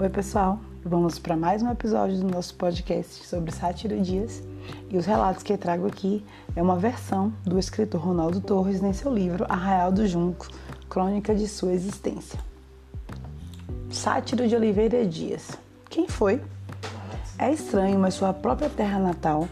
Oi, 0.00 0.08
pessoal. 0.08 0.58
Vamos 0.82 1.18
para 1.18 1.36
mais 1.36 1.62
um 1.62 1.70
episódio 1.70 2.16
do 2.16 2.26
nosso 2.26 2.54
podcast 2.54 3.26
sobre 3.26 3.52
Sátiro 3.52 4.00
Dias. 4.00 4.42
E 4.88 4.96
os 4.96 5.04
relatos 5.04 5.42
que 5.42 5.54
trago 5.58 5.86
aqui 5.86 6.24
é 6.56 6.62
uma 6.62 6.78
versão 6.78 7.30
do 7.44 7.58
escritor 7.58 8.00
Ronaldo 8.00 8.40
Torres 8.40 8.82
em 8.82 8.94
seu 8.94 9.12
livro 9.12 9.44
Arraial 9.46 9.92
do 9.92 10.06
Junco, 10.06 10.48
Crônica 10.88 11.34
de 11.34 11.46
sua 11.46 11.74
existência. 11.74 12.40
Sátiro 13.90 14.48
de 14.48 14.56
Oliveira 14.56 15.04
Dias. 15.04 15.50
Quem 15.90 16.08
foi? 16.08 16.40
É 17.38 17.52
estranho, 17.52 17.98
mas 17.98 18.14
sua 18.14 18.32
própria 18.32 18.70
terra 18.70 18.98
natal 18.98 19.46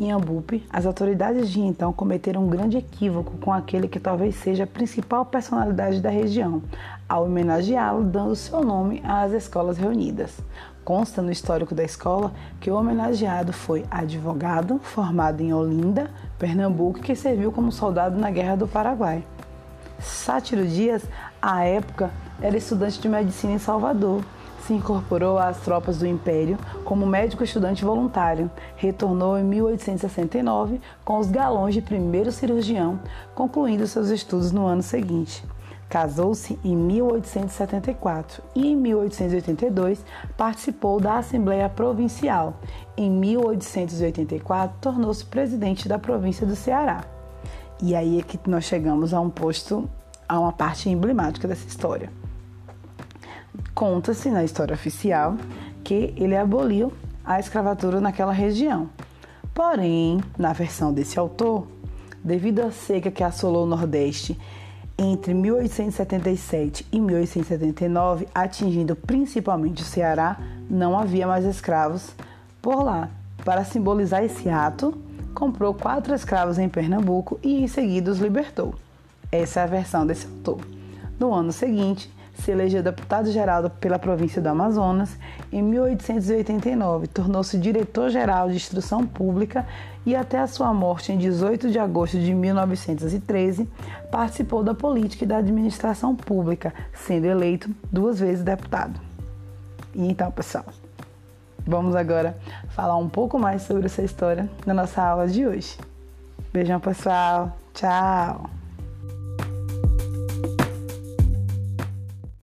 em 0.00 0.10
Ambupe, 0.10 0.66
as 0.70 0.86
autoridades 0.86 1.50
de 1.50 1.60
então 1.60 1.92
cometeram 1.92 2.44
um 2.44 2.48
grande 2.48 2.78
equívoco 2.78 3.36
com 3.38 3.52
aquele 3.52 3.86
que 3.86 4.00
talvez 4.00 4.34
seja 4.34 4.64
a 4.64 4.66
principal 4.66 5.26
personalidade 5.26 6.00
da 6.00 6.08
região, 6.08 6.62
ao 7.06 7.26
homenageá-lo 7.26 8.02
dando 8.02 8.34
seu 8.34 8.64
nome 8.64 9.02
às 9.04 9.32
escolas 9.32 9.76
reunidas. 9.76 10.40
Consta 10.82 11.20
no 11.20 11.30
histórico 11.30 11.74
da 11.74 11.84
escola 11.84 12.32
que 12.60 12.70
o 12.70 12.74
homenageado 12.74 13.52
foi 13.52 13.84
advogado 13.90 14.78
formado 14.82 15.42
em 15.42 15.52
Olinda, 15.52 16.10
Pernambuco, 16.38 17.00
que 17.00 17.14
serviu 17.14 17.52
como 17.52 17.70
soldado 17.70 18.18
na 18.18 18.30
Guerra 18.30 18.56
do 18.56 18.66
Paraguai. 18.66 19.22
Sátiro 19.98 20.66
Dias, 20.66 21.02
à 21.42 21.62
época, 21.64 22.10
era 22.40 22.56
estudante 22.56 22.98
de 22.98 23.08
medicina 23.08 23.52
em 23.52 23.58
Salvador 23.58 24.24
se 24.66 24.72
incorporou 24.72 25.38
às 25.38 25.58
tropas 25.58 25.98
do 25.98 26.06
Império 26.06 26.58
como 26.84 27.06
médico 27.06 27.44
estudante 27.44 27.84
voluntário. 27.84 28.50
Retornou 28.76 29.38
em 29.38 29.44
1869 29.44 30.80
com 31.04 31.18
os 31.18 31.28
galões 31.28 31.74
de 31.74 31.82
primeiro 31.82 32.30
cirurgião, 32.32 33.00
concluindo 33.34 33.86
seus 33.86 34.08
estudos 34.08 34.52
no 34.52 34.66
ano 34.66 34.82
seguinte. 34.82 35.44
Casou-se 35.90 36.56
em 36.64 36.76
1874 36.76 38.42
e 38.54 38.68
em 38.68 38.76
1882 38.76 40.04
participou 40.36 41.00
da 41.00 41.18
Assembleia 41.18 41.68
Provincial. 41.68 42.54
Em 42.96 43.10
1884 43.10 44.76
tornou-se 44.80 45.24
presidente 45.24 45.88
da 45.88 45.98
província 45.98 46.46
do 46.46 46.54
Ceará. 46.54 47.04
E 47.82 47.96
aí 47.96 48.20
é 48.20 48.22
que 48.22 48.38
nós 48.48 48.64
chegamos 48.66 49.12
a 49.12 49.20
um 49.20 49.28
posto, 49.28 49.90
a 50.28 50.38
uma 50.38 50.52
parte 50.52 50.88
emblemática 50.88 51.48
dessa 51.48 51.66
história. 51.66 52.08
Conta-se 53.80 54.28
na 54.28 54.44
história 54.44 54.74
oficial 54.74 55.38
que 55.82 56.12
ele 56.14 56.36
aboliu 56.36 56.92
a 57.24 57.40
escravatura 57.40 57.98
naquela 57.98 58.30
região. 58.30 58.90
Porém, 59.54 60.20
na 60.36 60.52
versão 60.52 60.92
desse 60.92 61.18
autor, 61.18 61.66
devido 62.22 62.60
à 62.60 62.70
seca 62.70 63.10
que 63.10 63.24
assolou 63.24 63.64
o 63.64 63.66
Nordeste 63.66 64.38
entre 64.98 65.32
1877 65.32 66.88
e 66.92 67.00
1879, 67.00 68.28
atingindo 68.34 68.94
principalmente 68.94 69.80
o 69.80 69.86
Ceará, 69.86 70.38
não 70.68 70.98
havia 70.98 71.26
mais 71.26 71.46
escravos 71.46 72.10
por 72.60 72.84
lá. 72.84 73.08
Para 73.46 73.64
simbolizar 73.64 74.22
esse 74.22 74.50
ato, 74.50 74.92
comprou 75.34 75.72
quatro 75.72 76.14
escravos 76.14 76.58
em 76.58 76.68
Pernambuco 76.68 77.40
e 77.42 77.62
em 77.62 77.66
seguida 77.66 78.10
os 78.10 78.18
libertou. 78.18 78.74
Essa 79.32 79.60
é 79.60 79.62
a 79.62 79.66
versão 79.66 80.06
desse 80.06 80.26
autor. 80.26 80.60
No 81.18 81.32
ano 81.32 81.50
seguinte, 81.50 82.12
se 82.34 82.50
elegeu 82.50 82.82
deputado-geral 82.82 83.70
pela 83.70 83.98
província 83.98 84.40
do 84.40 84.48
Amazonas. 84.48 85.16
Em 85.52 85.62
1889, 85.62 87.06
tornou-se 87.08 87.58
diretor-geral 87.58 88.48
de 88.48 88.56
Instrução 88.56 89.06
Pública 89.06 89.66
e, 90.04 90.16
até 90.16 90.38
a 90.38 90.46
sua 90.46 90.72
morte 90.72 91.12
em 91.12 91.18
18 91.18 91.70
de 91.70 91.78
agosto 91.78 92.18
de 92.18 92.32
1913, 92.32 93.68
participou 94.10 94.62
da 94.62 94.74
política 94.74 95.24
e 95.24 95.28
da 95.28 95.38
administração 95.38 96.16
pública, 96.16 96.72
sendo 96.92 97.26
eleito 97.26 97.70
duas 97.90 98.20
vezes 98.20 98.42
deputado. 98.42 99.00
E 99.94 100.08
então, 100.08 100.30
pessoal, 100.30 100.64
vamos 101.66 101.94
agora 101.94 102.36
falar 102.70 102.96
um 102.96 103.08
pouco 103.08 103.38
mais 103.38 103.62
sobre 103.62 103.86
essa 103.86 104.02
história 104.02 104.48
na 104.64 104.74
nossa 104.74 105.02
aula 105.02 105.26
de 105.26 105.46
hoje. 105.46 105.76
Beijão, 106.52 106.80
pessoal. 106.80 107.56
Tchau! 107.74 108.59